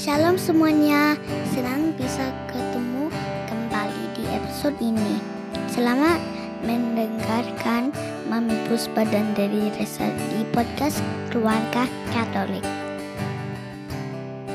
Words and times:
Shalom 0.00 0.40
semuanya, 0.40 1.12
senang 1.52 1.92
bisa 1.92 2.32
ketemu 2.48 3.12
kembali 3.52 4.04
di 4.16 4.24
episode 4.32 4.72
ini. 4.80 5.20
Selamat 5.68 6.16
mendengarkan 6.64 7.92
Mami 8.32 8.56
Puspa 8.64 9.04
dan 9.04 9.36
dari 9.36 9.68
Resa 9.76 10.08
di 10.32 10.48
podcast 10.56 11.04
Keluarga 11.28 11.84
Katolik. 12.16 12.64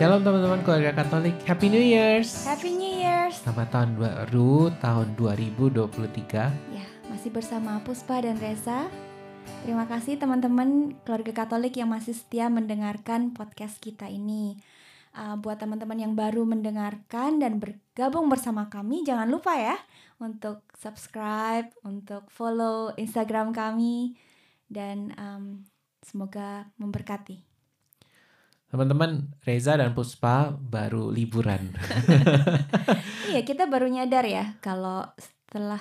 Shalom 0.02 0.26
teman-teman 0.26 0.66
keluarga 0.66 1.06
Katolik, 1.06 1.38
Happy 1.46 1.70
New 1.70 1.86
Year's. 1.94 2.42
Happy 2.50 2.74
New 2.74 3.06
Year's. 3.06 3.38
Selamat 3.46 3.70
tahun 3.70 4.02
baru 4.02 4.74
tahun 4.82 5.14
2023. 5.14 6.74
Ya, 6.74 6.86
masih 7.14 7.30
bersama 7.30 7.78
Puspa 7.86 8.18
dan 8.18 8.42
Reza. 8.42 8.90
Terima 9.62 9.86
kasih 9.86 10.18
teman-teman 10.18 10.98
keluarga 11.06 11.46
Katolik 11.46 11.78
yang 11.78 11.94
masih 11.94 12.18
setia 12.18 12.50
mendengarkan 12.50 13.30
podcast 13.38 13.78
kita 13.78 14.10
ini. 14.10 14.58
Uh, 15.16 15.40
buat 15.40 15.56
teman-teman 15.56 15.96
yang 15.96 16.12
baru 16.12 16.44
mendengarkan 16.44 17.40
dan 17.40 17.56
bergabung 17.56 18.28
bersama 18.28 18.68
kami, 18.68 19.08
jangan 19.08 19.32
lupa 19.32 19.56
ya 19.56 19.80
untuk 20.20 20.68
subscribe, 20.76 21.72
untuk 21.88 22.28
follow 22.28 22.92
Instagram 23.00 23.56
kami, 23.56 24.20
dan 24.68 25.16
um, 25.16 25.64
semoga 26.04 26.68
memberkati. 26.76 27.40
Teman-teman, 28.68 29.32
Reza 29.40 29.80
dan 29.80 29.96
Puspa 29.96 30.52
baru 30.52 31.08
liburan. 31.08 31.72
iya, 33.32 33.40
kita 33.48 33.72
baru 33.72 33.88
nyadar 33.88 34.28
ya 34.28 34.60
kalau 34.60 35.08
setelah 35.16 35.80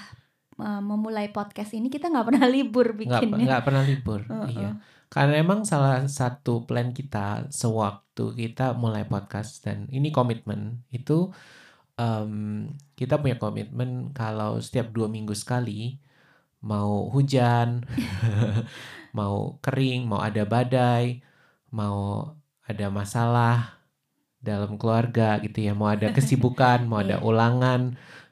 uh, 0.62 0.78
memulai 0.78 1.32
podcast 1.34 1.74
ini 1.74 1.90
kita 1.90 2.06
nggak 2.06 2.26
pernah 2.30 2.46
libur 2.46 2.94
bikinnya. 2.94 3.58
nggak 3.58 3.64
pernah 3.66 3.82
libur. 3.82 4.22
Uh-uh. 4.30 4.46
Iya. 4.46 4.70
Karena 5.14 5.34
emang 5.38 5.62
salah 5.62 6.10
satu 6.10 6.66
plan 6.66 6.90
kita 6.90 7.46
sewaktu 7.54 8.34
kita 8.34 8.74
mulai 8.74 9.06
podcast 9.06 9.62
dan 9.62 9.86
ini 9.94 10.10
komitmen 10.10 10.82
itu 10.90 11.30
em, 11.98 12.32
kita 12.98 13.22
punya 13.22 13.36
komitmen 13.38 14.10
kalau 14.10 14.58
setiap 14.58 14.90
dua 14.90 15.06
minggu 15.06 15.34
sekali 15.38 16.02
mau 16.64 17.12
hujan, 17.14 17.84
mau 19.18 19.60
kering, 19.64 20.08
mau 20.10 20.20
ada 20.24 20.42
badai, 20.48 21.20
mau 21.70 21.98
ada 22.64 22.86
masalah 22.88 23.56
dalam 24.40 24.76
keluarga 24.80 25.38
gitu 25.44 25.58
ya, 25.66 25.72
mau 25.76 25.88
ada 25.92 26.10
kesibukan, 26.16 26.78
mau 26.88 26.98
ada 27.04 27.20
Iya. 27.20 27.24
ulangan, 27.24 27.80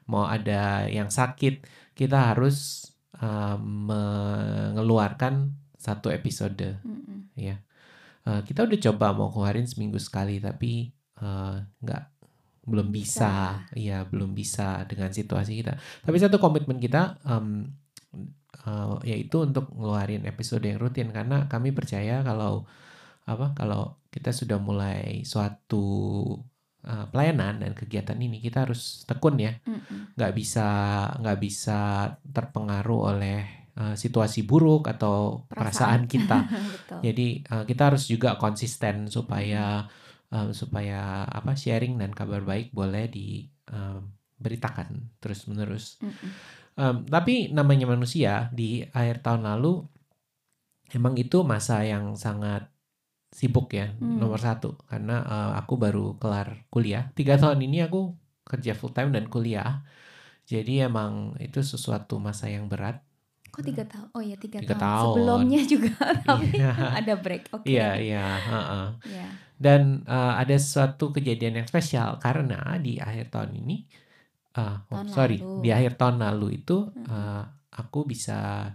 mau 0.09 0.25
ada 0.27 0.89
yang 0.89 1.09
sakit, 1.13 1.63
kita 1.95 2.33
harus 2.33 2.89
em, 3.21 3.61
mengeluarkan 3.89 5.62
satu 5.83 6.07
episode 6.07 6.79
Mm-mm. 6.87 7.35
ya. 7.35 7.59
Eh, 8.23 8.41
kita 8.47 8.63
udah 8.63 8.79
coba 8.79 9.11
mau 9.11 9.27
keluarin 9.27 9.67
seminggu 9.67 9.99
sekali 9.99 10.39
tapi 10.39 10.87
eh, 11.19 11.55
nggak 11.59 12.03
belum 12.63 12.95
bisa. 12.95 13.67
Iya, 13.75 14.07
belum 14.07 14.31
bisa 14.31 14.87
dengan 14.87 15.11
situasi 15.11 15.59
kita. 15.59 15.75
Tapi 16.07 16.15
satu 16.15 16.39
komitmen 16.39 16.79
kita 16.79 17.19
em, 17.27 17.67
eh, 18.63 18.95
yaitu 19.03 19.43
untuk 19.43 19.67
ngeluarin 19.75 20.23
episode 20.23 20.63
yang 20.63 20.79
rutin 20.79 21.11
karena 21.11 21.51
kami 21.51 21.75
percaya 21.75 22.23
kalau 22.23 22.63
apa 23.23 23.55
kalau 23.55 23.99
kita 24.11 24.35
sudah 24.35 24.59
mulai 24.59 25.23
suatu 25.27 25.83
eh, 26.87 27.05
pelayanan 27.11 27.59
dan 27.63 27.71
kegiatan 27.75 28.19
ini 28.19 28.39
kita 28.39 28.67
harus 28.67 29.03
tekun 29.07 29.39
ya 29.39 29.55
nggak 30.19 30.33
bisa 30.35 30.67
nggak 31.19 31.39
bisa 31.39 31.79
terpengaruh 32.35 33.15
oleh 33.15 33.62
eh, 33.77 33.95
situasi 33.95 34.43
buruk 34.43 34.87
atau 34.87 35.45
perasaan, 35.47 36.05
Perasaan. 36.05 36.11
kita. 36.11 36.39
Jadi 37.05 37.27
eh, 37.41 37.63
kita 37.65 37.93
harus 37.93 38.05
juga 38.05 38.37
konsisten 38.37 39.07
supaya 39.07 39.85
eh, 40.29 40.49
supaya 40.51 41.23
apa 41.25 41.53
sharing 41.53 41.97
dan 41.97 42.11
kabar 42.11 42.41
baik 42.41 42.71
boleh 42.71 43.05
diberitakan 43.07 44.89
terus 45.19 45.45
menerus. 45.47 45.97
Mm-mm. 46.01 47.05
tapi 47.05 47.53
namanya 47.53 47.85
manusia 47.85 48.49
di 48.49 48.81
akhir 48.81 49.21
tahun 49.21 49.45
lalu 49.45 49.85
emang 50.89 51.13
itu 51.15 51.45
masa 51.45 51.85
yang 51.85 52.17
sangat 52.17 52.65
sibuk 53.29 53.73
ya 53.73 53.93
Hmm. 53.97 54.17
nomor 54.17 54.37
satu. 54.37 54.77
Karena 54.89 55.21
eh, 55.25 55.51
aku 55.61 55.73
baru 55.77 56.17
kelar 56.17 56.65
kuliah. 56.69 57.09
Tiga 57.13 57.37
tahun 57.37 57.61
ini 57.61 57.85
aku 57.85 58.13
kerja 58.45 58.73
full 58.73 58.93
time 58.93 59.13
dan 59.13 59.29
kuliah. 59.29 59.85
Jadi 60.43 60.83
emang 60.83 61.37
itu 61.39 61.63
sesuatu 61.63 62.19
masa 62.19 62.51
yang 62.51 62.67
berat 62.67 62.99
Kok 63.53 63.61
tiga 63.61 63.85
tahun? 63.85 64.07
Oh 64.11 64.19
iya 64.19 64.33
tiga, 64.33 64.57
Tiga 64.57 64.73
tahun. 64.73 64.81
tahun. 64.81 65.05
Sebelumnya 65.13 65.61
juga 65.63 65.93
tapi 66.25 66.57
Iya. 66.57 66.71
ada 66.73 67.13
break. 67.15 67.43
Oke. 67.53 67.65
iya 67.65 67.89
iya 67.95 68.25
heeh. 68.41 68.87
Iya. 69.07 69.27
dan 69.55 69.81
eh, 70.03 70.33
ada 70.35 70.57
suatu 70.57 71.09
kejadian 71.09 71.61
yang 71.61 71.67
spesial 71.69 72.17
karena 72.17 72.57
di 72.77 72.97
akhir 72.97 73.29
tahun 73.29 73.53
ini 73.55 73.85
eh, 74.51 74.59
oh, 74.59 74.75
Tahun 74.91 75.07
sorry 75.07 75.37
lalu. 75.37 75.61
di 75.61 75.69
akhir 75.69 75.93
tahun 75.95 76.17
lalu 76.19 76.47
itu 76.59 76.77
eh, 76.97 77.43
aku 77.71 78.03
bisa 78.03 78.67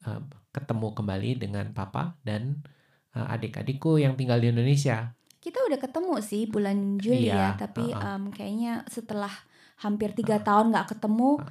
eh, 0.00 0.20
ketemu 0.48 0.94
kembali 0.94 1.30
dengan 1.36 1.66
papa 1.70 2.14
dan 2.22 2.62
eh, 3.10 3.26
adik-adikku 3.28 3.98
yang 3.98 4.14
tinggal 4.14 4.38
di 4.38 4.48
Indonesia 4.48 5.10
Kita 5.36 5.60
udah 5.60 5.76
ketemu 5.76 6.14
sih 6.20 6.46
bulan 6.46 6.96
Juli 6.96 7.28
Iya, 7.28 7.34
ya, 7.36 7.48
tapi 7.58 7.84
uh-uh. 7.84 8.16
em, 8.16 8.22
kayaknya 8.30 8.72
setelah 8.86 9.34
hampir 9.76 10.14
tiga 10.14 10.40
tahun 10.40 10.70
nggak 10.70 10.94
ketemu 10.94 11.42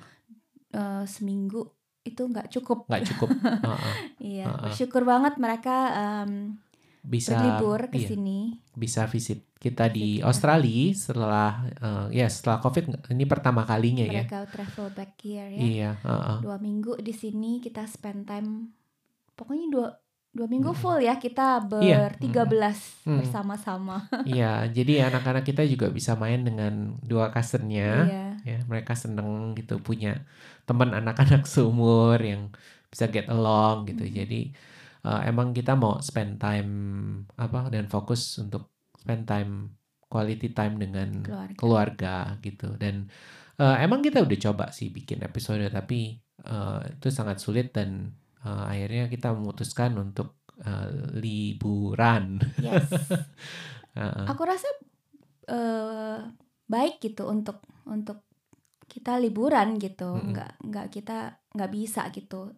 eh, 0.72 1.04
seminggu 1.06 1.62
itu 2.04 2.22
nggak 2.22 2.52
cukup. 2.52 2.86
nggak 2.86 3.04
cukup. 3.10 3.30
Iya, 4.20 4.46
uh-uh. 4.46 4.68
bersyukur 4.68 5.04
banget 5.04 5.36
mereka 5.36 5.76
em, 5.94 6.60
bisa 7.02 7.36
berlibur 7.36 7.92
ke 7.92 7.98
iya, 7.98 8.08
sini. 8.08 8.40
bisa 8.74 9.04
visit 9.06 9.44
kita 9.58 9.88
di 9.88 10.20
kita. 10.20 10.28
Australia 10.28 10.92
setelah 10.94 11.50
eh, 11.70 12.08
ya 12.14 12.28
setelah 12.28 12.60
covid 12.60 12.86
ini 13.10 13.24
pertama 13.24 13.64
kalinya 13.64 14.04
ya 14.04 14.24
Mereka 14.24 14.48
travel 14.48 14.88
back 14.92 15.12
here 15.20 15.48
ya. 15.48 15.60
iya 15.60 15.92
heeh. 15.98 16.38
Dua 16.40 16.58
minggu 16.58 17.00
di 17.00 17.12
sini 17.12 17.60
kita 17.60 17.84
spend 17.86 18.24
time. 18.26 18.72
Pokoknya 19.34 19.68
dua 19.70 19.88
dua 20.34 20.48
minggu 20.48 20.72
Mm-mm. 20.72 20.82
full 20.82 21.00
ya 21.00 21.16
kita 21.16 21.62
Iya, 21.78 22.10
bertiga 22.10 22.44
belas 22.44 22.80
Mm-mm. 23.04 23.22
bersama-sama. 23.22 24.10
Iya, 24.24 24.66
jadi 24.68 25.06
anak-anak 25.06 25.44
kita 25.44 25.62
juga 25.64 25.88
bisa 25.90 26.16
main 26.16 26.42
dengan 26.42 26.98
dua 27.00 27.30
cousinnya. 27.30 27.92
Iya. 28.04 28.26
Ya, 28.44 28.60
mereka 28.68 28.94
seneng 28.94 29.56
gitu 29.56 29.80
punya 29.80 30.28
teman 30.68 30.92
anak-anak 30.92 31.48
seumur 31.54 32.20
yang 32.20 32.52
bisa 32.92 33.08
get 33.08 33.28
along 33.32 33.88
gitu. 33.90 34.04
Mhm. 34.06 34.14
Jadi 34.14 34.42
eh, 35.04 35.22
emang 35.28 35.52
kita 35.56 35.74
mau 35.80 36.00
spend 36.04 36.38
time 36.40 36.72
apa 37.40 37.72
dan 37.72 37.88
fokus 37.88 38.38
untuk 38.40 38.70
spend 39.00 39.26
time 39.28 39.74
quality 40.08 40.54
time 40.54 40.78
dengan 40.78 41.10
Keluarga. 41.26 41.58
keluarga 41.58 42.16
gitu. 42.44 42.68
Dan 42.78 43.08
eh, 43.58 43.78
emang 43.82 44.04
kita 44.04 44.22
udah 44.22 44.38
coba 44.52 44.66
sih 44.76 44.92
bikin 44.94 45.24
episode 45.24 45.64
tapi 45.72 46.20
eh, 46.46 46.80
itu 47.00 47.08
sangat 47.10 47.40
sulit 47.42 47.72
dan 47.74 48.12
eh, 48.44 48.64
akhirnya 48.70 49.08
kita 49.10 49.32
memutuskan 49.34 49.96
untuk 49.98 50.44
eh, 50.62 50.90
liburan. 51.18 52.44
Yes. 52.62 52.92
Heeh. 53.98 54.26
Aku 54.30 54.42
rasa 54.46 54.68
eh 55.44 56.20
baik 56.64 57.04
gitu 57.04 57.28
untuk 57.28 57.60
untuk 57.84 58.24
kita 58.94 59.18
liburan 59.18 59.82
gitu, 59.82 60.14
Mm-mm. 60.14 60.30
nggak 60.30 60.52
nggak 60.62 60.88
kita 60.94 61.18
nggak 61.50 61.72
bisa 61.74 62.06
gitu 62.14 62.54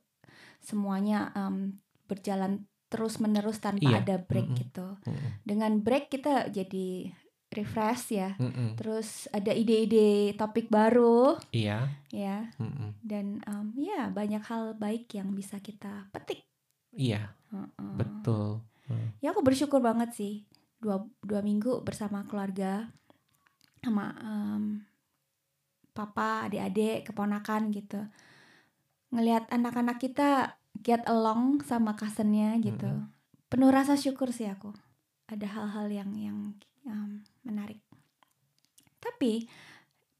semuanya 0.59 1.31
em, 1.31 1.79
berjalan 2.09 2.67
terus 2.91 3.17
menerus 3.17 3.63
tanpa 3.63 3.87
Iya, 3.87 3.97
ada 4.03 4.15
break 4.19 4.49
mm-mm. 4.51 4.59
gitu. 4.61 4.87
Mm-mm. 5.07 5.29
Dengan 5.47 5.79
break 5.79 6.11
kita 6.11 6.51
jadi 6.51 7.07
refresh 7.55 8.05
ya, 8.11 8.35
Mm-mm. 8.35 8.75
terus 8.75 9.31
ada 9.31 9.55
ide-ide 9.55 10.35
topik 10.35 10.67
baru 10.67 11.39
Iya. 11.55 11.87
ya, 12.11 12.51
mm-mm. 12.59 12.99
dan 12.99 13.39
em, 13.41 13.67
ya 13.79 14.11
banyak 14.11 14.43
hal 14.43 14.75
baik 14.75 15.07
yang 15.15 15.31
bisa 15.31 15.57
kita 15.59 16.11
petik. 16.11 16.43
Iya, 16.91 17.31
Heeh. 17.51 17.91
betul. 17.95 18.59
ya 19.17 19.33
aku 19.33 19.41
bersyukur 19.41 19.81
banget 19.81 20.13
sih 20.13 20.45
dua 20.77 21.01
dua 21.25 21.41
minggu 21.41 21.81
bersama 21.81 22.21
keluarga 22.29 22.85
sama 23.81 24.13
em, 24.21 24.85
papa 25.95 26.51
adik-adik 26.51 27.07
keponakan 27.07 27.71
gitu. 27.71 28.03
Ngelihat 29.15 29.47
anak-anak 29.47 29.97
kita 30.03 30.59
get 30.83 31.07
along 31.07 31.63
sama 31.63 31.95
cousinnya 31.95 32.59
gitu. 32.59 32.85
Mm-mm. 32.85 33.07
penuh 33.47 33.71
rasa 33.71 33.95
syukur 33.95 34.35
sih 34.35 34.51
aku. 34.51 34.75
Ada 35.31 35.47
hal-hal 35.47 35.87
yang 35.87 36.11
yang 36.19 36.37
em, 36.83 37.23
menarik. 37.47 37.79
Tapi 38.99 39.47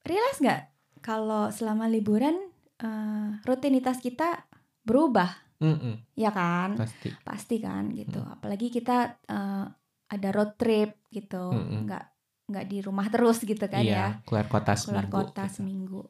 realize 0.07 0.39
nggak 0.39 0.61
kalau 1.03 1.51
selama 1.51 1.91
liburan 1.91 2.39
eh, 2.79 3.29
rutinitas 3.43 3.99
kita 3.99 4.47
berubah? 4.87 5.43
Mm-mm, 5.59 6.15
ya 6.15 6.31
kan? 6.31 6.79
Pasti. 6.79 7.11
pasti 7.27 7.55
kan 7.59 7.91
gitu. 7.91 8.23
Hmm. 8.23 8.39
apalagi 8.39 8.71
kita 8.71 9.19
eh, 9.27 9.65
ada 10.07 10.29
road 10.31 10.55
trip 10.55 11.03
gitu. 11.11 11.51
Mm-mm. 11.51 11.83
nggak 11.83 12.14
nggak 12.45 12.65
di 12.69 12.77
rumah 12.85 13.07
terus 13.09 13.41
gitu 13.41 13.65
kan 13.65 13.81
iya, 13.81 14.21
ya 14.21 14.25
keluar 14.25 14.45
kota 14.45 14.77
keluar 14.77 15.05
seminggu. 15.09 15.15
kota 15.17 15.43
gitu. 15.49 15.55
seminggu 15.61 16.01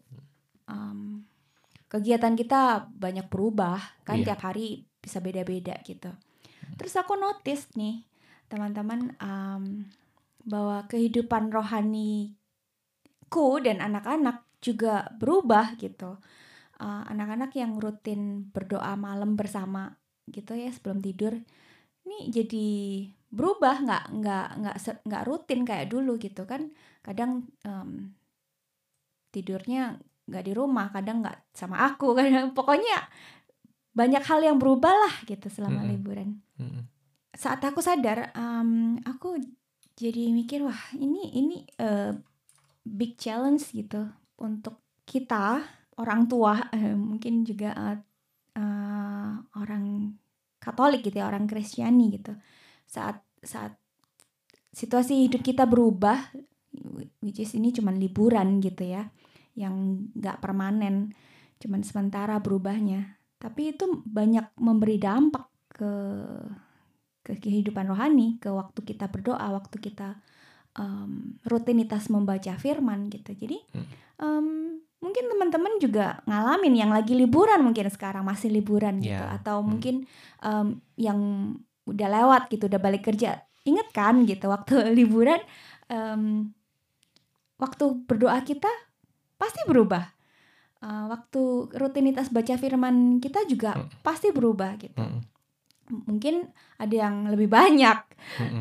Em, 0.65 1.21
kegiatan 1.85 2.33
kita 2.33 2.89
banyak 2.89 3.29
berubah 3.29 3.77
kan 4.01 4.17
Iya. 4.17 4.33
tiap 4.33 4.41
hari 4.49 4.89
bisa 4.97 5.21
beda-beda 5.21 5.77
gitu 5.85 6.09
terus 6.75 6.97
aku 6.97 7.13
notice 7.15 7.69
nih 7.77 8.01
teman-teman 8.49 9.13
em, 9.21 9.85
bahwa 10.45 10.85
kehidupan 10.85 11.49
rohaniku 11.49 12.37
dan 13.65 13.81
anak-anak 13.81 14.45
juga 14.61 15.09
berubah 15.17 15.77
gitu. 15.77 16.17
Uh, 16.75 17.03
anak-anak 17.07 17.55
yang 17.55 17.79
rutin 17.79 18.51
berdoa 18.51 18.93
malam 18.99 19.33
bersama 19.39 19.95
gitu 20.27 20.57
ya 20.57 20.67
sebelum 20.73 20.99
tidur, 20.99 21.39
ini 22.03 22.17
jadi 22.33 22.67
berubah 23.35 23.83
nggak 23.83 24.03
nggak 24.15 24.47
nggak 24.63 24.75
nggak 25.03 25.23
rutin 25.27 25.61
kayak 25.67 25.91
dulu 25.91 26.15
gitu 26.15 26.47
kan. 26.47 26.71
Kadang 27.03 27.45
um, 27.67 28.15
tidurnya 29.35 29.99
nggak 30.25 30.43
di 30.47 30.53
rumah, 30.55 30.89
kadang 30.89 31.21
nggak 31.21 31.51
sama 31.51 31.83
aku, 31.85 32.13
kadang 32.17 32.55
pokoknya 32.55 33.03
banyak 33.95 34.23
hal 34.23 34.39
yang 34.43 34.57
berubah 34.57 34.91
lah 34.91 35.15
gitu 35.27 35.51
selama 35.51 35.83
mm 35.83 35.85
-hmm. 35.85 35.93
liburan. 35.93 36.29
Mm 36.57 36.67
-hmm. 36.71 36.83
Saat 37.35 37.61
aku 37.67 37.83
sadar, 37.83 38.31
um, 38.33 38.95
aku 39.03 39.35
jadi 39.95 40.31
mikir 40.31 40.63
wah 40.63 40.81
ini 40.95 41.35
ini 41.35 41.57
uh, 41.79 42.11
big 42.83 43.15
challenge 43.15 43.71
gitu 43.71 44.07
untuk 44.39 44.83
kita 45.07 45.63
orang 45.95 46.27
tua 46.27 46.59
uh, 46.59 46.95
mungkin 46.95 47.47
juga 47.47 47.71
uh, 47.71 47.97
uh, 48.59 49.31
orang 49.59 50.15
Katolik 50.59 51.05
gitu 51.05 51.21
ya 51.21 51.29
orang 51.29 51.45
Kristiani 51.45 52.09
gitu 52.17 52.33
saat 52.89 53.21
saat 53.45 53.77
situasi 54.75 55.29
hidup 55.29 55.45
kita 55.45 55.63
berubah 55.63 56.33
which 57.23 57.39
is 57.39 57.55
ini 57.55 57.71
cuman 57.71 57.95
liburan 57.95 58.59
gitu 58.59 58.83
ya 58.83 59.07
yang 59.55 60.05
nggak 60.11 60.43
permanen 60.43 61.15
cuman 61.63 61.85
sementara 61.85 62.35
berubahnya 62.43 63.15
tapi 63.39 63.71
itu 63.71 64.03
banyak 64.03 64.51
memberi 64.59 64.99
dampak 64.99 65.47
ke 65.71 65.91
ke 67.25 67.41
kehidupan 67.41 67.89
rohani, 67.89 68.37
ke 68.37 68.53
waktu 68.53 68.85
kita 68.85 69.09
berdoa, 69.09 69.49
waktu 69.57 69.81
kita 69.81 70.21
um, 70.77 71.41
rutinitas 71.41 72.05
membaca 72.13 72.53
firman 72.53 73.09
gitu. 73.09 73.33
Jadi 73.33 73.57
um, 74.21 74.77
mungkin 75.01 75.25
teman-teman 75.33 75.81
juga 75.81 76.21
ngalamin 76.29 76.85
yang 76.85 76.93
lagi 76.93 77.17
liburan 77.17 77.65
mungkin 77.65 77.89
sekarang 77.89 78.21
masih 78.21 78.53
liburan 78.53 79.01
gitu, 79.01 79.17
yeah. 79.17 79.41
atau 79.41 79.65
hmm. 79.65 79.65
mungkin 79.65 79.95
um, 80.45 80.77
yang 81.01 81.19
udah 81.85 82.07
lewat 82.09 82.51
gitu, 82.51 82.67
udah 82.67 82.81
balik 82.81 83.05
kerja. 83.07 83.41
Ingat 83.65 83.89
kan 83.93 84.25
gitu 84.25 84.49
waktu 84.49 84.81
liburan, 84.97 85.39
um, 85.89 86.53
waktu 87.61 87.85
berdoa 88.05 88.41
kita 88.45 88.69
pasti 89.37 89.63
berubah. 89.65 90.13
Uh, 90.85 91.09
waktu 91.09 91.71
rutinitas 91.81 92.29
baca 92.29 92.59
firman 92.61 93.17
kita 93.17 93.47
juga 93.49 93.73
hmm. 93.73 94.05
pasti 94.05 94.29
berubah 94.29 94.77
gitu. 94.77 95.01
Hmm 95.01 95.23
mungkin 95.89 96.49
ada 96.81 96.95
yang 96.95 97.29
lebih 97.29 97.45
banyak 97.45 97.97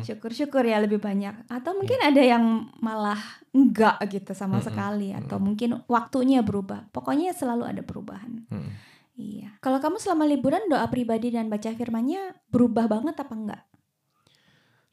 syukur-syukur 0.05 0.61
ya 0.61 0.77
lebih 0.77 1.01
banyak 1.01 1.49
atau 1.49 1.73
mungkin 1.73 1.97
yeah. 1.97 2.09
ada 2.13 2.21
yang 2.21 2.69
malah 2.77 3.17
enggak 3.49 3.97
gitu 4.13 4.37
sama 4.37 4.61
sekali 4.61 5.09
atau 5.09 5.41
mungkin 5.41 5.81
waktunya 5.89 6.45
berubah 6.45 6.85
pokoknya 6.93 7.33
selalu 7.33 7.65
ada 7.65 7.81
perubahan 7.81 8.45
kalau 9.65 9.81
kamu 9.81 9.97
selama 9.97 10.29
liburan 10.29 10.61
doa 10.69 10.85
pribadi 10.93 11.33
dan 11.33 11.49
baca 11.49 11.73
firmannya 11.73 12.37
berubah 12.53 12.85
banget 12.85 13.17
apa 13.17 13.33
enggak 13.33 13.63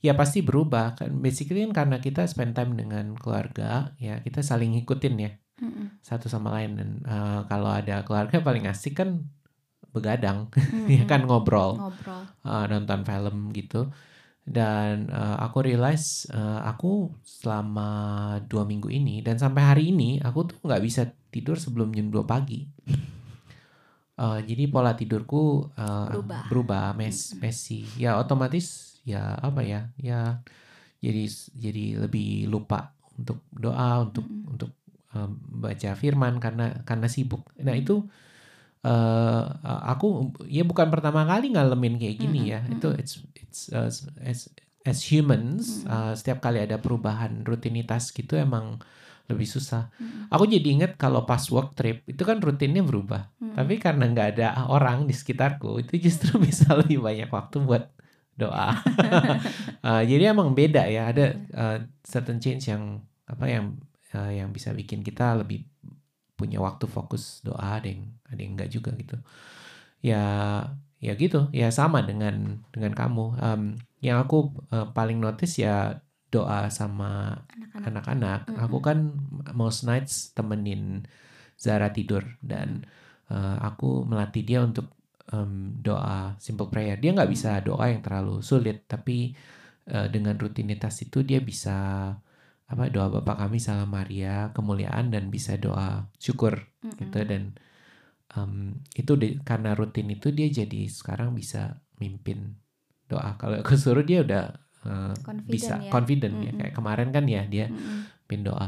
ya 0.01 0.17
pasti 0.17 0.41
berubah 0.41 0.97
kan 0.97 1.13
basically 1.21 1.61
kan 1.69 1.77
karena 1.77 2.01
kita 2.01 2.25
spend 2.25 2.57
time 2.57 2.73
dengan 2.73 3.13
keluarga 3.21 3.93
ya 4.01 4.25
kita 4.25 4.41
saling 4.41 4.81
ngikutin 4.81 5.15
ya 5.21 5.31
mm-hmm. 5.61 6.01
satu 6.01 6.33
sama 6.33 6.57
lain 6.57 6.81
dan 6.81 6.91
uh, 7.05 7.41
kalau 7.53 7.69
ada 7.69 8.01
keluarga 8.09 8.41
paling 8.41 8.65
asik 8.65 9.05
kan 9.05 9.29
begadang 9.93 10.49
mm-hmm. 10.49 10.89
ya 10.97 11.05
kan 11.05 11.29
ngobrol, 11.29 11.77
ngobrol. 11.77 12.25
Uh, 12.41 12.65
nonton 12.73 13.05
film 13.05 13.53
gitu 13.53 13.93
dan 14.43 15.07
uh, 15.13 15.39
aku 15.39 15.69
realize 15.69 16.27
uh, 16.35 16.67
aku 16.67 17.15
selama 17.23 18.41
dua 18.49 18.67
minggu 18.67 18.91
ini 18.91 19.23
dan 19.23 19.39
sampai 19.39 19.63
hari 19.63 19.85
ini 19.95 20.19
aku 20.19 20.51
tuh 20.51 20.59
nggak 20.67 20.83
bisa 20.83 21.07
tidur 21.31 21.55
sebelum 21.55 21.95
jam 21.95 22.11
2 22.11 22.27
pagi 22.27 22.67
uh, 24.23 24.39
jadi 24.39 24.71
pola 24.71 24.95
tidurku 24.95 25.75
uh, 25.75 26.07
berubah, 26.07 26.43
berubah 26.47 26.85
mes 26.95 27.35
messy. 27.43 27.83
Ya 27.99 28.15
otomatis 28.15 28.99
ya 29.03 29.35
apa 29.43 29.67
ya 29.67 29.91
ya 29.99 30.39
jadi 31.03 31.27
jadi 31.59 32.07
lebih 32.07 32.47
lupa 32.47 32.95
untuk 33.19 33.43
doa 33.51 34.07
untuk 34.07 34.23
mm 34.23 34.39
-hmm. 34.39 34.53
untuk 34.55 34.71
um, 35.19 35.31
baca 35.67 35.91
firman 35.99 36.39
karena 36.39 36.87
karena 36.87 37.11
sibuk. 37.11 37.51
Nah 37.59 37.75
itu 37.75 38.07
uh, 38.87 39.43
aku 39.63 40.33
ya 40.47 40.63
bukan 40.63 40.89
pertama 40.91 41.27
kali 41.27 41.55
ngalamin 41.55 41.99
kayak 41.99 42.17
gini 42.19 42.51
mm-hmm. 42.51 42.55
ya. 42.55 42.61
Itu 42.79 42.89
it's 42.95 43.15
it's 43.35 43.61
uh, 43.75 43.91
as 44.23 44.47
as 44.83 44.99
humans 45.07 45.83
mm-hmm. 45.83 45.91
uh, 45.91 46.13
setiap 46.15 46.43
kali 46.43 46.63
ada 46.63 46.79
perubahan 46.79 47.43
rutinitas 47.47 48.11
gitu 48.15 48.39
emang 48.39 48.83
lebih 49.31 49.47
susah. 49.47 49.91
Mm-hmm. 49.99 50.35
Aku 50.35 50.45
jadi 50.51 50.69
inget 50.69 50.93
kalau 50.99 51.23
pas 51.23 51.43
work 51.51 51.79
trip 51.79 52.03
itu 52.09 52.23
kan 52.23 52.43
rutinnya 52.43 52.83
berubah, 52.83 53.31
mm-hmm. 53.39 53.55
tapi 53.59 53.75
karena 53.79 54.05
nggak 54.11 54.29
ada 54.39 54.47
orang 54.67 55.07
di 55.07 55.15
sekitarku 55.15 55.83
itu 55.83 55.99
justru 55.99 56.39
bisa 56.47 56.75
lebih 56.75 57.03
banyak 57.03 57.31
waktu 57.31 57.63
buat 57.63 57.93
doa. 58.35 58.75
uh, 59.85 60.03
jadi 60.11 60.33
emang 60.33 60.57
beda 60.57 60.89
ya 60.89 61.13
ada 61.13 61.37
uh, 61.55 61.79
certain 62.03 62.41
change 62.41 62.73
yang 62.73 62.99
apa 63.29 63.47
yang 63.49 63.79
uh, 64.17 64.33
yang 64.33 64.51
bisa 64.51 64.75
bikin 64.75 65.05
kita 65.05 65.39
lebih 65.39 65.65
punya 66.37 66.59
waktu 66.59 66.91
fokus 66.91 67.39
doa 67.47 67.79
ada 67.79 67.87
yang 67.87 68.03
ada 68.27 68.41
yang 68.41 68.53
enggak 68.59 68.71
juga 68.73 68.91
gitu 68.99 69.15
ya 70.03 70.25
ya 70.99 71.13
gitu 71.15 71.47
ya 71.55 71.71
sama 71.71 72.03
dengan 72.03 72.63
dengan 72.75 72.93
kamu 72.95 73.39
um, 73.39 73.63
yang 74.03 74.19
aku 74.19 74.51
uh, 74.75 74.91
paling 74.91 75.23
notice 75.23 75.63
ya 75.63 76.03
doa 76.33 76.73
sama 76.73 77.45
anak-anak. 77.77 78.49
mm 78.49 78.57
-hmm. 78.57 78.65
aku 78.65 78.79
kan 78.81 78.99
most 79.53 79.85
nights 79.85 80.33
temenin 80.33 81.05
Zara 81.61 81.93
tidur 81.93 82.25
dan 82.41 82.89
uh, 83.29 83.61
aku 83.61 84.03
melatih 84.09 84.43
dia 84.43 84.65
untuk 84.65 84.91
um, 85.31 85.77
doa 85.79 86.35
simple 86.41 86.73
prayer. 86.73 86.97
Dia 86.97 87.13
nggak 87.13 87.31
bisa 87.31 87.61
doa 87.61 87.93
yang 87.93 88.01
terlalu 88.01 88.41
sulit 88.41 88.89
tapi 88.89 89.37
uh, 89.93 90.09
dengan 90.09 90.35
rutinitas 90.41 90.99
itu 91.05 91.21
dia 91.23 91.39
bisa 91.39 92.11
apa 92.73 92.89
doa 92.89 93.13
Bapak 93.13 93.37
kami 93.47 93.61
salam 93.61 93.93
Maria 93.93 94.49
kemuliaan 94.57 95.13
dan 95.13 95.29
bisa 95.29 95.61
doa 95.61 96.09
syukur 96.17 96.57
mm 96.57 96.89
-hmm. 96.89 96.99
gitu 97.05 97.21
dan 97.29 97.43
um, 98.37 98.81
itu 98.97 99.13
de, 99.21 99.37
karena 99.45 99.77
rutin 99.77 100.09
itu 100.09 100.33
dia 100.33 100.49
jadi 100.49 100.89
sekarang 100.89 101.37
bisa 101.37 101.85
mimpin 102.01 102.57
doa. 103.07 103.37
Kalau 103.37 103.61
aku 103.61 103.77
suruh 103.77 104.03
dia 104.03 104.25
udah 104.25 104.57
uh, 104.87 105.15
bisa 105.47 105.79
ya? 105.79 105.91
confident 105.93 106.35
mm 106.35 106.41
-hmm. 106.41 106.49
ya 106.49 106.53
kayak 106.63 106.75
kemarin 106.75 107.09
kan 107.11 107.25
ya 107.27 107.43
dia 107.47 107.67
mm 107.69 107.77
-hmm. 107.79 108.41
doa 108.43 108.67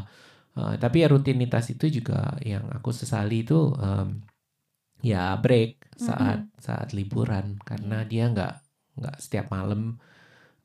uh, 0.60 0.74
tapi 0.76 1.02
ya 1.02 1.08
rutinitas 1.08 1.72
itu 1.72 1.88
juga 1.88 2.36
yang 2.44 2.68
aku 2.70 2.92
sesali 2.92 3.46
itu 3.46 3.72
um, 3.74 4.20
ya 5.00 5.36
break 5.40 5.94
saat 5.96 6.44
mm 6.44 6.50
-hmm. 6.52 6.60
saat 6.60 6.88
liburan 6.92 7.56
karena 7.64 8.04
yeah. 8.04 8.10
dia 8.10 8.24
nggak 8.30 8.54
nggak 8.94 9.16
setiap 9.18 9.46
malam 9.50 9.96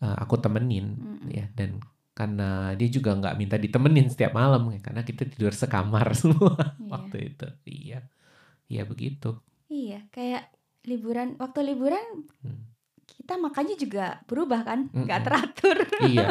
uh, 0.04 0.18
aku 0.20 0.38
temenin 0.38 1.00
mm 1.00 1.04
-hmm. 1.04 1.30
ya 1.32 1.46
dan 1.56 1.80
karena 2.20 2.76
dia 2.76 2.90
juga 2.92 3.16
nggak 3.16 3.38
minta 3.40 3.56
ditemenin 3.56 4.12
setiap 4.12 4.36
malam 4.36 4.68
ya 4.76 4.84
karena 4.84 5.08
kita 5.08 5.24
tidur 5.24 5.56
sekamar 5.56 6.12
semua 6.20 6.76
iya. 6.76 6.92
waktu 6.92 7.18
itu 7.32 7.48
iya 7.64 8.00
iya 8.68 8.84
begitu 8.84 9.40
iya 9.72 10.04
kayak 10.12 10.52
liburan 10.84 11.40
waktu 11.40 11.64
liburan 11.64 12.28
hmm. 12.44 12.79
Kita 13.18 13.40
makannya 13.40 13.76
juga 13.80 14.22
berubah 14.30 14.62
kan 14.62 14.80
nggak 14.94 15.06
mm 15.06 15.10
-mm. 15.10 15.28
teratur 15.28 15.78
iya 16.06 16.28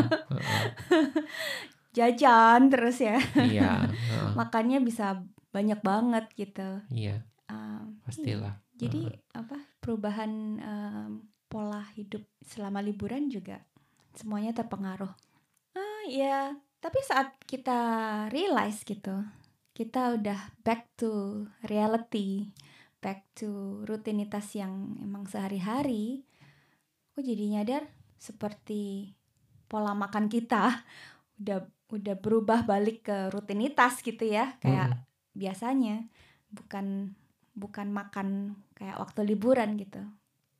jajan 1.96 2.60
terus 2.70 2.98
ya 3.02 3.18
iya 3.42 3.88
uh. 4.14 4.34
makannya 4.38 4.78
bisa 4.84 5.24
banyak 5.50 5.80
banget 5.82 6.24
gitu 6.38 6.84
iya 6.94 7.24
um, 7.50 7.98
pastilah 8.06 8.60
iya. 8.76 8.80
jadi 8.86 9.00
uh. 9.34 9.42
apa 9.42 9.58
perubahan 9.82 10.32
um, 10.62 11.10
pola 11.48 11.82
hidup 11.96 12.22
selama 12.44 12.84
liburan 12.84 13.32
juga 13.32 13.64
semuanya 14.14 14.52
terpengaruh 14.52 15.10
ya 16.08 16.56
tapi 16.80 16.98
saat 17.04 17.36
kita 17.44 17.78
realize 18.32 18.80
gitu 18.82 19.12
kita 19.76 20.16
udah 20.16 20.40
back 20.64 20.88
to 20.96 21.44
reality 21.68 22.50
back 22.98 23.28
to 23.36 23.82
rutinitas 23.86 24.56
yang 24.58 24.96
emang 24.98 25.28
sehari-hari 25.28 26.24
aku 27.18 27.26
jadi 27.26 27.50
nyadar 27.50 27.82
seperti 28.14 29.10
pola 29.66 29.90
makan 29.90 30.30
kita 30.30 30.70
udah 31.42 31.66
udah 31.90 32.14
berubah 32.14 32.62
balik 32.62 33.10
ke 33.10 33.26
rutinitas 33.34 33.98
gitu 34.06 34.22
ya 34.22 34.54
kayak 34.62 34.94
hmm. 34.94 35.02
biasanya 35.34 36.06
bukan 36.54 37.18
bukan 37.58 37.90
makan 37.90 38.54
kayak 38.78 39.02
waktu 39.02 39.34
liburan 39.34 39.74
gitu 39.74 39.98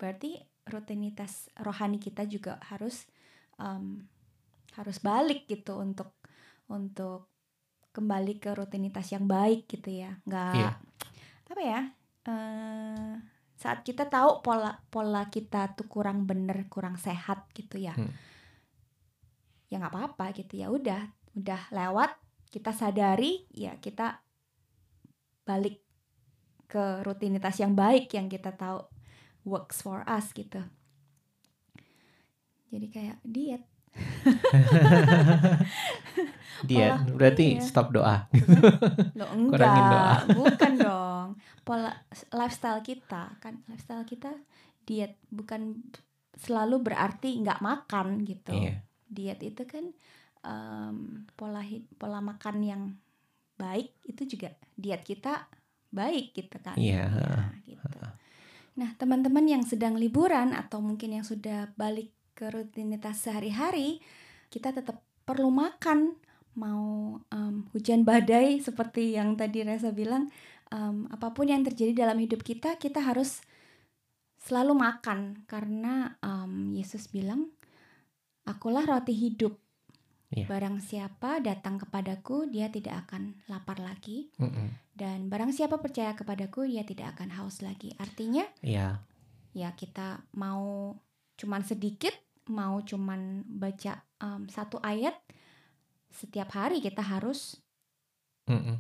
berarti 0.03 0.43
rutinitas 0.67 1.47
rohani 1.63 2.03
kita 2.03 2.27
juga 2.27 2.59
harus 2.75 3.07
um, 3.63 4.03
harus 4.75 4.99
balik 4.99 5.47
gitu 5.47 5.79
untuk 5.79 6.11
untuk 6.67 7.31
kembali 7.95 8.43
ke 8.43 8.51
rutinitas 8.59 9.15
yang 9.15 9.31
baik 9.31 9.71
gitu 9.71 9.95
ya 9.95 10.11
nggak 10.27 10.59
yeah. 10.59 10.75
apa 11.55 11.63
ya 11.63 11.81
uh, 12.27 13.15
saat 13.59 13.83
kita 13.83 14.07
tahu 14.07 14.39
pola 14.39 14.79
pola 14.87 15.27
kita 15.27 15.75
tuh 15.75 15.91
kurang 15.91 16.31
bener 16.31 16.71
kurang 16.71 16.95
sehat 16.95 17.51
gitu 17.59 17.83
ya 17.83 17.91
hmm. 17.99 18.15
ya 19.67 19.83
nggak 19.83 19.91
apa-apa 19.91 20.31
gitu 20.39 20.63
ya 20.63 20.71
udah 20.71 21.11
udah 21.35 21.67
lewat 21.75 22.15
kita 22.55 22.71
sadari 22.71 23.51
ya 23.51 23.75
kita 23.83 24.23
balik 25.43 25.83
ke 26.71 27.03
rutinitas 27.03 27.59
yang 27.59 27.75
baik 27.75 28.07
yang 28.15 28.31
kita 28.31 28.55
tahu 28.55 28.87
works 29.43 29.83
for 29.83 30.07
us 30.07 30.31
gitu 30.31 30.63
jadi 32.71 32.87
kayak 32.95 33.19
diet 33.27 33.67
Diet 36.67 36.99
berarti 37.15 37.59
iya. 37.59 37.63
stop 37.63 37.95
doa. 37.95 38.27
Loh 39.15 39.29
Kurangin 39.53 39.85
doa. 39.87 39.95
enggak, 39.95 40.19
bukan 40.35 40.73
dong. 40.79 41.29
Pola 41.69 41.93
lifestyle 42.33 42.81
kita 42.81 43.37
kan 43.45 43.61
lifestyle 43.69 44.09
kita 44.09 44.33
diet 44.89 45.21
bukan 45.29 45.85
selalu 46.33 46.81
berarti 46.81 47.37
nggak 47.45 47.61
makan 47.61 48.25
gitu. 48.25 48.57
Iya. 48.57 48.81
Diet 49.05 49.41
itu 49.45 49.69
kan 49.69 49.93
em, 50.49 51.29
pola 51.37 51.61
pola 52.01 52.25
makan 52.25 52.57
yang 52.65 52.83
baik 53.61 53.93
itu 54.09 54.39
juga 54.39 54.57
diet 54.81 55.05
kita 55.05 55.45
baik 55.93 56.33
gitu 56.33 56.57
kan. 56.63 56.77
Iya. 56.81 57.05
Ya, 57.05 57.53
gitu. 57.69 58.01
Nah, 58.79 58.95
teman-teman 58.95 59.43
yang 59.43 59.63
sedang 59.67 59.99
liburan 59.99 60.55
atau 60.55 60.79
mungkin 60.79 61.19
yang 61.19 61.27
sudah 61.27 61.75
balik 61.75 62.15
ke 62.39 62.47
rutinitas 62.47 63.27
sehari-hari, 63.27 63.99
kita 64.55 64.71
tetap 64.71 65.03
perlu 65.27 65.51
makan. 65.51 66.15
Mau 66.55 67.19
em, 67.35 67.67
hujan 67.75 68.07
badai 68.07 68.63
seperti 68.63 69.19
yang 69.19 69.35
tadi 69.35 69.67
Reza 69.67 69.91
bilang, 69.91 70.31
em, 70.73 71.09
apa 71.09 71.33
pun 71.33 71.49
yang 71.49 71.65
terjadi 71.65 72.07
dalam 72.07 72.19
hidup 72.21 72.45
kita, 72.45 72.77
kita 72.77 73.01
harus 73.01 73.41
selalu 74.39 74.73
makan 74.79 75.45
karena 75.45 76.17
em, 76.23 76.73
Yesus 76.77 77.09
bilang, 77.11 77.51
"Akulah 78.45 78.85
roti 78.85 79.13
hidup." 79.13 79.57
Iya. 80.29 80.45
Barang 80.45 80.77
siapa 80.85 81.41
datang 81.41 81.81
kepadaku, 81.81 82.53
dia 82.53 82.69
tidak 82.69 83.09
akan 83.09 83.41
lapar 83.49 83.81
lagi 83.81 84.29
Mm-mm. 84.37 84.77
dan 84.93 85.33
barang 85.33 85.57
siapa 85.57 85.81
percaya 85.81 86.13
kepadaku 86.13 86.69
dia 86.69 86.85
tidak 86.85 87.17
akan 87.17 87.33
haus 87.41 87.65
lagi. 87.65 87.97
Artinya 87.97 88.45
Iya. 88.61 89.01
ya 89.57 89.73
kita 89.73 90.21
mau 90.37 90.93
cuman 91.41 91.65
sedikit, 91.65 92.13
mau 92.53 92.77
cuman 92.85 93.41
baca 93.49 94.05
em, 94.21 94.45
satu 94.53 94.77
ayat 94.85 95.17
setiap 96.13 96.53
hari 96.53 96.85
kita 96.85 97.01
harus 97.01 97.57
Mm-mm. 98.49 98.77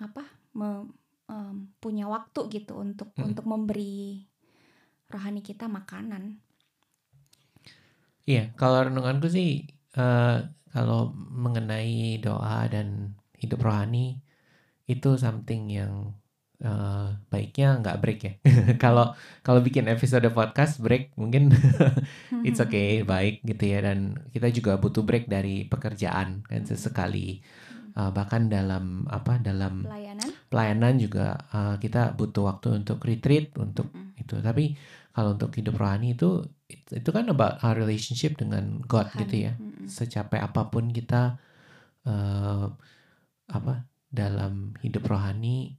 apa 0.00 0.24
me- 0.52 0.90
em, 1.26 1.72
punya 1.78 2.06
waktu 2.06 2.40
gitu 2.50 2.76
untuk 2.76 3.12
Mm. 3.16 3.32
untuk 3.32 3.44
memberi 3.46 4.26
rohani 5.08 5.40
kita 5.40 5.68
makanan. 5.68 6.40
Iya, 8.22 8.54
kalau 8.54 8.86
renunganku 8.86 9.26
sih 9.26 9.66
eh, 9.92 10.36
kalau 10.72 11.12
mengenai 11.12 12.16
doa 12.16 12.64
dan 12.64 13.12
hidup 13.36 13.60
rohani 13.60 14.22
itu 14.86 15.18
something 15.18 15.68
yang 15.68 16.14
eh, 16.62 17.08
baiknya 17.26 17.82
nggak 17.82 17.98
break 17.98 18.20
ya. 18.22 18.32
Kalau 18.82 19.12
kalau 19.42 19.60
bikin 19.60 19.90
episode 19.90 20.22
podcast 20.30 20.78
break 20.78 21.10
mungkin 21.18 21.50
it's 22.46 22.62
okay 22.62 23.02
baik 23.02 23.42
gitu 23.42 23.64
ya 23.66 23.82
dan 23.82 24.14
kita 24.30 24.46
juga 24.48 24.78
butuh 24.78 25.02
break 25.02 25.26
dari 25.26 25.66
pekerjaan 25.66 26.46
kan 26.46 26.62
Mhm. 26.62 26.68
sesekali 26.68 27.42
Eh, 27.92 28.08
bahkan 28.08 28.48
dalam 28.48 29.04
apa 29.04 29.36
dalam 29.36 29.84
Pelayanan. 29.84 30.32
Pelayanan 30.52 31.00
juga 31.00 31.40
eh, 31.50 31.76
kita 31.80 32.12
butuh 32.12 32.44
waktu 32.46 32.84
untuk 32.84 33.00
retreat 33.02 33.56
untuk 33.56 33.88
Mm. 33.90 34.12
itu 34.20 34.36
tapi 34.38 34.76
kalau 35.12 35.34
untuk 35.34 35.50
hidup 35.56 35.76
rohani 35.76 36.12
itu 36.12 36.44
itu 36.68 37.08
kan 37.08 37.24
about 37.28 37.60
our 37.60 37.72
relationship 37.74 38.36
dengan 38.36 38.80
God 38.84 39.08
Tuhan. 39.08 39.20
gitu 39.24 39.36
ya 39.40 39.52
Mm-mm. 39.56 39.88
secapek 39.88 40.40
apa 40.40 40.68
pun 40.68 40.92
kita 40.92 41.40
eh, 42.04 42.66
apa 43.48 43.74
dalam 44.12 44.76
hidup 44.80 45.08
rohani 45.08 45.76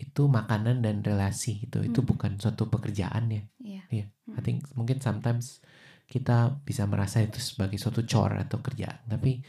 itu 0.00 0.22
makanan 0.24 0.80
dan 0.80 1.04
relasi 1.04 1.68
itu 1.68 1.84
itu 1.84 2.00
Mm. 2.00 2.08
bukan 2.08 2.32
suatu 2.40 2.64
pekerjaan 2.66 3.28
ya 3.28 3.42
Iya. 3.60 3.82
Iya. 3.92 4.06
I 4.08 4.40
Mm. 4.40 4.42
think 4.42 4.58
mungkin 4.72 4.96
sometimes 4.98 5.60
kita 6.08 6.58
bisa 6.64 6.88
merasa 6.88 7.22
itu 7.22 7.38
sebagai 7.38 7.78
suatu 7.78 8.02
chore 8.02 8.40
atau 8.40 8.58
kerjaan 8.58 8.98
tapi 9.06 9.44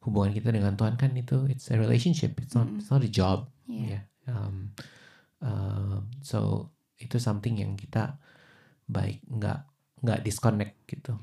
hubungan 0.00 0.30
kita 0.30 0.48
dengan 0.48 0.74
Tuhan 0.74 0.94
kan 0.94 1.10
itu 1.12 1.46
it's 1.46 1.68
a 1.68 1.76
relationship 1.76 2.38
it's 2.38 2.54
not 2.54 2.66
Mm-mm. 2.66 2.78
it's 2.78 2.88
not 2.88 3.00
a 3.00 3.10
job 3.10 3.50
Iya. 3.64 3.84
ya 3.84 4.00
um, 4.30 4.72
uh, 5.40 5.98
so 6.20 6.70
itu 6.96 7.16
something 7.16 7.56
yang 7.56 7.74
kita 7.74 8.16
baik 8.84 9.20
nggak 9.24 9.58
nggak 10.00 10.20
disconnect 10.22 10.82
gitu 10.86 11.14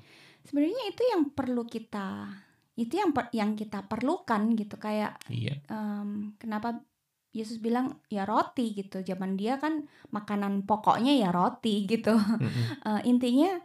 Sebenarnya 0.46 0.94
itu 0.94 1.01
yang 1.01 1.34
perlu 1.34 1.65
kita 1.65 2.29
itu 2.75 2.94
yang 2.96 3.10
per- 3.10 3.34
yang 3.34 3.55
kita 3.55 3.82
perlukan 3.84 4.53
gitu 4.53 4.77
kayak 4.77 5.17
iya 5.25 5.58
em, 5.65 6.36
kenapa 6.38 6.84
Yesus 7.32 7.60
bilang 7.60 8.00
ya 8.08 8.24
roti 8.24 8.72
gitu 8.72 9.01
zaman 9.01 9.36
dia 9.36 9.58
kan 9.58 9.84
makanan 10.10 10.63
pokoknya 10.63 11.17
ya 11.17 11.34
roti 11.34 11.84
gitu 11.84 12.13
Mm-mm. 12.13 12.63
Eh, 12.86 13.01
intinya 13.12 13.58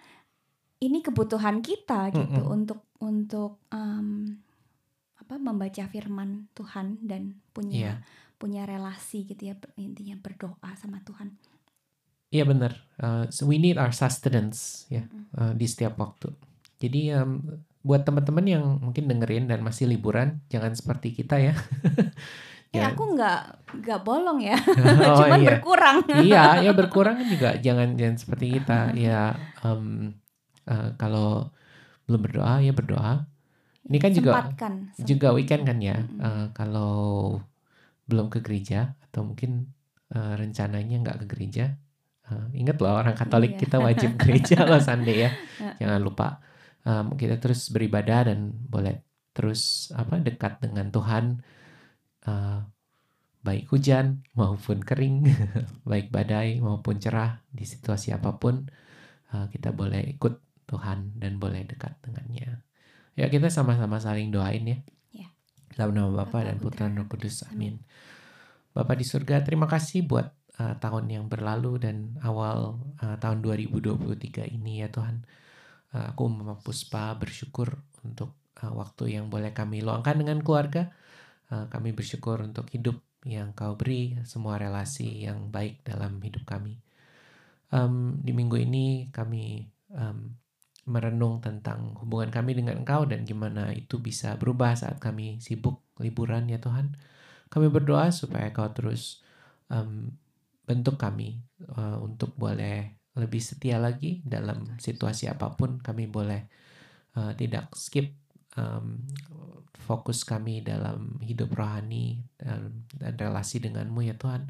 ini 0.80 0.98
kebutuhan 0.98 1.60
kita 1.60 2.10
gitu 2.10 2.40
Mm-mm. 2.40 2.56
untuk 2.56 2.80
untuk 2.98 3.60
em, 3.68 4.19
apa 5.30 5.38
membaca 5.38 5.86
firman 5.86 6.50
Tuhan 6.52 6.98
dan 7.06 7.38
punya 7.54 7.76
Iya. 7.78 7.94
punya 8.34 8.66
relasi 8.66 9.22
gitu 9.22 9.46
ya 9.46 9.54
intinya 9.76 10.18
berdoa 10.18 10.74
sama 10.74 10.98
Tuhan. 11.06 11.38
Iya 12.30 12.42
benar. 12.42 12.82
Uh, 12.96 13.30
so 13.30 13.46
we 13.46 13.54
need 13.54 13.78
our 13.78 13.94
sustenance 13.94 14.90
ya 14.90 15.06
Mm-mm. 15.06 15.30
uh, 15.36 15.52
di 15.54 15.66
setiap 15.66 15.94
waktu. 15.94 16.34
Jadi 16.78 17.14
um, 17.14 17.38
buat 17.80 18.02
teman-teman 18.02 18.42
yang 18.42 18.64
mungkin 18.80 19.06
dengerin 19.06 19.46
dan 19.46 19.62
masih 19.62 19.86
liburan 19.86 20.42
jangan 20.48 20.74
seperti 20.74 21.14
kita 21.14 21.38
ya. 21.38 21.54
Eh 22.70 22.78
Ya. 22.78 22.94
aku 22.94 23.18
nggak 23.18 23.40
nggak 23.82 24.00
bolong 24.02 24.38
ya. 24.40 24.54
Oh 25.10 25.26
cuman 25.26 25.42
iya. 25.42 25.48
berkurang. 25.58 25.96
Iya 26.22 26.44
ya 26.62 26.70
berkurang 26.70 27.18
juga. 27.26 27.58
Jangan 27.58 27.98
jangan 27.98 28.14
seperti 28.14 28.46
kita. 28.58 28.94
Ya 28.94 29.34
em, 29.62 30.14
eh, 30.66 30.90
kalau 30.94 31.50
belum 32.06 32.22
berdoa 32.22 32.62
ya 32.62 32.70
berdoa 32.70 33.26
ini 33.90 33.98
kan 33.98 34.12
juga 34.14 34.32
Sempatkan, 34.38 34.74
juga 35.10 35.28
weekend 35.36 35.62
kan 35.68 35.78
ya 35.82 35.96
Mm-mm. 35.98 36.20
Eh, 36.22 36.46
kalau 36.54 36.94
belum 38.10 38.26
ke 38.32 38.38
gereja 38.42 38.94
atau 39.10 39.22
mungkin 39.28 39.70
eh, 40.14 40.34
rencananya 40.40 40.96
nggak 41.02 41.18
ke 41.22 41.26
gereja 41.30 41.64
eh, 42.30 42.44
ingat 42.58 42.76
loh 42.82 42.94
orang 43.00 43.14
Katolik 43.18 43.54
Iya. 43.56 43.60
kita 43.66 43.76
wajib 43.82 44.10
gereja 44.18 44.56
loh 44.66 44.80
Sunday 44.86 45.16
ya 45.26 45.30
jangan 45.80 46.00
lupa 46.02 46.28
Em, 46.80 47.12
kita 47.12 47.36
terus 47.36 47.68
beribadah 47.68 48.32
dan 48.32 48.56
boleh 48.56 49.04
terus 49.36 49.92
apa 49.92 50.16
dekat 50.16 50.64
dengan 50.64 50.88
Tuhan 50.88 51.44
eh, 52.26 52.60
baik 53.46 53.64
hujan 53.72 54.24
maupun 54.36 54.80
kering 54.84 55.28
baik 55.90 56.08
badai 56.14 56.60
maupun 56.60 56.96
cerah 57.00 57.40
di 57.52 57.64
situasi 57.68 58.16
apa 58.16 58.36
pun 58.40 58.64
eh, 59.34 59.46
kita 59.52 59.76
boleh 59.76 60.16
ikut 60.16 60.34
Tuhan 60.70 61.20
dan 61.20 61.36
boleh 61.42 61.62
dekat 61.68 62.00
dengannya 62.04 62.60
ya 63.20 63.28
kita 63.28 63.52
sama-sama 63.52 64.00
saling 64.00 64.32
doain 64.32 64.64
ya. 64.64 64.78
Ya. 65.12 65.28
dalam 65.76 65.92
nama 65.92 66.24
Bapa 66.24 66.40
dan 66.48 66.56
Putra 66.56 66.88
dan 66.88 66.96
Roh 66.96 67.04
Kudus. 67.04 67.44
Amin. 67.44 67.52
amin. 67.52 67.74
Bapak 68.72 68.96
di 68.96 69.04
surga 69.04 69.44
terima 69.44 69.68
kasih 69.68 70.08
buat 70.08 70.32
eh, 70.56 70.74
tahun 70.80 71.04
yang 71.12 71.28
berlalu 71.28 71.76
dan 71.76 72.16
awal 72.24 72.80
eh, 73.04 73.20
tahun 73.20 73.44
2023 73.44 74.48
ini 74.56 74.80
ya 74.80 74.88
Tuhan. 74.88 75.20
Eh, 75.92 76.04
aku 76.16 76.22
Mama 76.32 76.56
Puspa 76.56 77.12
bersyukur 77.20 77.76
untuk 78.06 78.40
eh, 78.56 78.72
waktu 78.72 79.20
yang 79.20 79.28
boleh 79.28 79.52
kami 79.52 79.84
luangkan 79.84 80.16
dengan 80.16 80.40
keluarga. 80.40 80.88
Eh, 81.52 81.66
kami 81.68 81.92
bersyukur 81.92 82.40
untuk 82.40 82.72
hidup 82.72 82.96
yang 83.28 83.52
kau 83.52 83.76
beri 83.76 84.16
semua 84.24 84.56
relasi 84.56 85.28
yang 85.28 85.52
baik 85.52 85.84
dalam 85.84 86.16
hidup 86.24 86.48
kami. 86.48 86.80
Em, 87.70 88.16
di 88.24 88.32
minggu 88.32 88.56
ini 88.56 89.12
kami 89.12 89.68
em, 89.92 90.40
merenung 90.88 91.44
tentang 91.44 91.96
hubungan 92.00 92.32
kami 92.32 92.56
dengan 92.56 92.80
Engkau 92.80 93.04
dan 93.04 93.28
gimana 93.28 93.72
itu 93.76 94.00
bisa 94.00 94.36
berubah 94.40 94.72
saat 94.76 94.96
kami 94.96 95.40
sibuk 95.42 95.84
liburan 96.00 96.48
ya 96.48 96.56
Tuhan. 96.56 96.96
Kami 97.50 97.66
berdoa 97.68 98.14
supaya 98.14 98.48
Kau 98.54 98.70
terus 98.72 99.20
em, 99.68 100.14
bentuk 100.64 100.96
kami 100.96 101.42
eh, 101.66 101.98
untuk 102.00 102.32
boleh 102.38 102.96
lebih 103.18 103.42
setia 103.42 103.76
lagi 103.76 104.22
dalam 104.22 104.78
situasi 104.78 105.28
apa 105.28 105.52
pun. 105.58 105.82
Kami 105.82 106.08
boleh 106.08 106.40
eh, 107.18 107.32
tidak 107.36 107.74
skip 107.76 108.14
em, 108.56 109.04
fokus 109.80 110.22
kami 110.22 110.62
dalam 110.62 111.18
hidup 111.24 111.50
rohani 111.56 112.22
dan, 112.38 112.86
dan 112.94 113.18
relasi 113.18 113.58
denganmu 113.58 114.06
ya 114.06 114.14
Tuhan. 114.14 114.48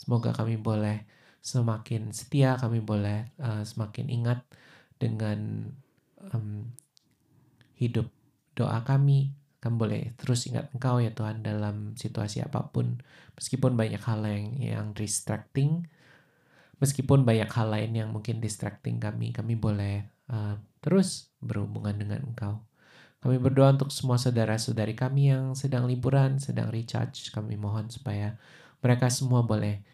Semoga 0.00 0.32
kami 0.32 0.56
boleh 0.56 1.04
semakin 1.44 2.12
setia, 2.12 2.56
kami 2.56 2.80
boleh 2.80 3.28
eh, 3.36 3.62
semakin 3.64 4.08
ingat 4.08 4.40
dengan 5.00 5.72
em, 6.30 6.68
hidup 7.80 8.12
doa 8.52 8.84
kami. 8.84 9.32
Kami 9.60 9.74
boleh 9.76 10.02
terus 10.16 10.48
ingat 10.48 10.72
Engkau 10.72 11.00
ya 11.00 11.12
Tuhan 11.12 11.44
dalam 11.44 11.92
situasi 11.96 12.40
apa 12.40 12.72
pun, 12.72 13.00
meskipun 13.36 13.76
banyak 13.76 14.00
hal 14.00 14.24
yang 14.24 14.56
yang 14.60 14.86
distracting, 14.96 15.84
meskipun 16.80 17.28
banyak 17.28 17.48
hal 17.48 17.68
lain 17.68 17.92
yang 17.92 18.08
mungkin 18.08 18.40
distracting 18.40 18.96
kami, 18.96 19.36
kami 19.36 19.60
boleh 19.60 20.08
eh, 20.32 20.54
terus 20.80 21.28
berhubungan 21.44 21.92
dengan 21.92 22.24
Engkau. 22.24 22.64
Kami 23.20 23.36
berdoa 23.36 23.76
untuk 23.76 23.92
semua 23.92 24.16
saudara-saudari 24.16 24.96
kami 24.96 25.28
yang 25.28 25.52
sedang 25.52 25.84
liburan, 25.84 26.40
sedang 26.40 26.72
recharge. 26.72 27.28
Kami 27.28 27.52
mohon 27.60 27.92
supaya 27.92 28.40
mereka 28.80 29.12
semua 29.12 29.44
boleh 29.44 29.84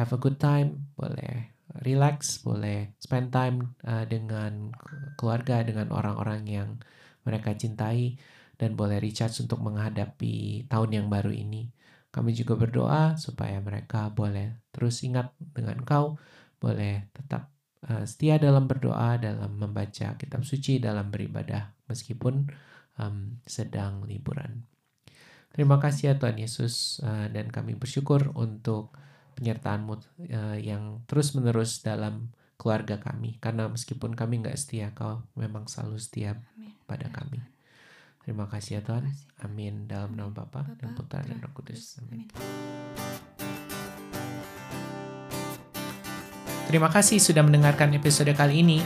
have 0.00 0.16
a 0.16 0.20
good 0.20 0.40
time, 0.40 0.88
boleh 0.96 1.52
relax, 1.78 2.42
boleh 2.42 2.94
spend 2.98 3.30
time 3.30 3.78
uh, 3.86 4.02
dengan 4.06 4.74
keluarga, 5.14 5.62
dengan 5.62 5.94
orang-orang 5.94 6.42
yang 6.46 6.70
mereka 7.22 7.54
cintai, 7.54 8.18
dan 8.60 8.76
boleh 8.76 9.00
recharge 9.00 9.40
untuk 9.40 9.62
menghadapi 9.62 10.66
tahun 10.68 10.90
yang 10.90 11.06
baru 11.08 11.32
ini. 11.32 11.70
Kami 12.10 12.34
juga 12.34 12.58
berdoa 12.58 13.14
supaya 13.14 13.62
mereka 13.62 14.10
boleh 14.10 14.66
terus 14.74 15.00
ingat 15.06 15.30
dengan 15.38 15.78
Kau, 15.86 16.18
boleh 16.58 17.06
tetap 17.14 17.54
uh, 17.86 18.02
setia 18.02 18.36
dalam 18.36 18.66
berdoa, 18.66 19.16
dalam 19.16 19.56
membaca 19.56 20.18
kitab 20.18 20.42
suci, 20.42 20.82
dalam 20.82 21.08
beribadah, 21.08 21.70
meskipun 21.86 22.50
um, 22.98 23.38
sedang 23.46 24.04
liburan. 24.04 24.66
Terima 25.50 25.82
kasih 25.82 26.14
ya 26.14 26.14
Tuhan 26.14 26.38
Yesus 26.38 27.02
uh, 27.02 27.26
dan 27.30 27.50
kami 27.50 27.74
bersyukur 27.74 28.30
untuk 28.38 28.94
penyertaan-Mu 29.36 29.94
uh, 29.94 30.00
yang 30.58 31.02
terus-menerus 31.06 31.82
dalam 31.82 32.30
keluarga 32.60 33.00
kami. 33.00 33.40
Karena 33.40 33.72
meskipun 33.72 34.12
kami 34.12 34.44
nggak 34.44 34.60
setia, 34.60 34.92
Kau 34.92 35.24
memang 35.32 35.64
selalu 35.64 35.96
setia 35.96 36.36
Amin. 36.56 36.76
pada 36.84 37.08
kami. 37.08 37.40
Terima 38.20 38.44
kasih 38.44 38.78
ya 38.78 38.80
Tuhan. 38.84 39.08
Amin. 39.40 39.88
Dalam 39.88 40.12
nama 40.12 40.28
Bapa 40.28 40.68
dan 40.76 40.92
Putra 40.92 41.24
dan 41.24 41.40
Roh 41.40 41.48
Kudus. 41.56 41.96
Amin. 42.04 42.28
Terima 46.70 46.86
kasih 46.86 47.18
sudah 47.18 47.42
mendengarkan 47.42 47.90
episode 47.96 48.30
kali 48.36 48.62
ini. 48.62 48.78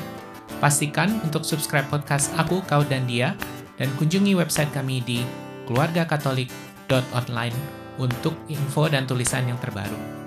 Pastikan 0.63 1.21
untuk 1.21 1.45
subscribe 1.45 1.85
podcast 1.93 2.33
Aku, 2.41 2.65
Kau, 2.65 2.81
dan 2.87 3.05
Dia 3.05 3.37
dan 3.77 3.93
kunjungi 4.01 4.33
website 4.39 4.73
kami 4.73 5.05
di 5.05 5.21
keluargakatolik.online 5.69 7.59
untuk 8.01 8.33
info 8.49 8.89
dan 8.89 9.05
tulisan 9.05 9.45
yang 9.45 9.61
terbaru. 9.61 10.24